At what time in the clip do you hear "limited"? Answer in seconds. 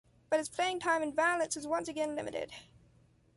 2.15-2.51